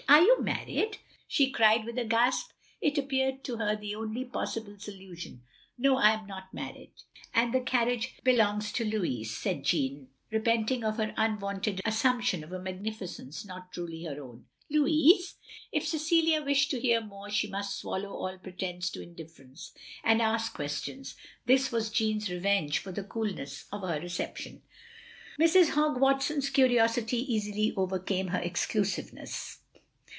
"Are 0.09 0.23
you 0.23 0.41
married?" 0.41 0.97
she 1.25 1.51
cried, 1.51 1.85
with 1.85 1.97
a 1.97 2.03
gasp. 2.03 2.51
It 2.81 2.97
appeared 2.97 3.45
to 3.45 3.55
her 3.57 3.77
the 3.77 3.95
only 3.95 4.25
possible 4.25 4.77
solution." 4.77 5.43
No, 5.79 5.95
I 5.95 6.11
am 6.11 6.27
not 6.27 6.53
married, 6.53 6.91
and 7.33 7.53
the 7.53 7.61
carriage 7.61 8.15
belongs 8.21 8.73
I70 8.73 8.77
THE 8.77 8.83
LONELY 8.85 8.97
LADY 8.99 9.15
to 9.15 9.21
Lotiis," 9.21 9.31
said 9.39 9.63
Jeanne, 9.63 10.07
repenting 10.29 10.83
of 10.83 10.97
her 10.97 11.13
trnwonted 11.17 11.79
assumption 11.85 12.43
of 12.43 12.51
a 12.51 12.59
magnfficence 12.59 13.45
not 13.47 13.71
truly 13.71 14.03
her 14.03 14.21
own. 14.21 14.45
"Louis!" 14.69 15.17
If 15.71 15.87
Cecilia 15.87 16.43
wished 16.43 16.71
to 16.71 16.79
hear 16.81 16.99
more, 16.99 17.29
she 17.29 17.47
must 17.47 17.79
swallow 17.79 18.09
all 18.09 18.37
pretence 18.37 18.89
to 18.91 19.01
indifference, 19.01 19.71
and 20.03 20.21
ask 20.21 20.53
questions. 20.53 21.15
This 21.45 21.71
was 21.71 21.89
Jeanne's 21.89 22.29
revenge 22.29 22.79
for 22.79 22.91
the 22.91 23.03
coobiess 23.03 23.65
of 23.71 23.87
her 23.87 24.01
reception. 24.01 24.63
Mrs. 25.39 25.69
Hogg 25.71 26.01
Watson's 26.01 26.49
curiosity 26.49 27.33
easily 27.33 27.73
overcame 27.77 28.27
her 28.29 28.39
exclusiveness. 28.39 29.59